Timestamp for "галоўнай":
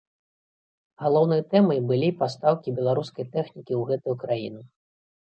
1.03-1.41